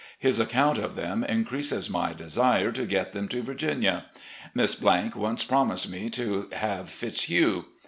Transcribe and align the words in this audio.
His 0.17 0.39
accotmt 0.39 0.79
of 0.79 0.95
them 0.95 1.23
increases 1.23 1.87
my 1.87 2.11
desire 2.13 2.71
to 2.71 2.87
get 2.87 3.13
them 3.13 3.27
to 3.27 3.43
Virginia. 3.43 4.05
Miss 4.55 4.81
once 4.81 5.43
promised 5.43 5.89
me 5.91 6.09
to 6.09 6.49
have 6.53 6.89
Fitzhugh. 6.89 7.65